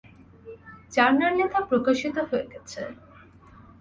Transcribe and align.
জার্নালে 0.93 1.45
তা 1.53 1.59
প্রকাশিত 1.69 2.15
হয়ে 2.29 2.45
গেছে। 2.53 2.81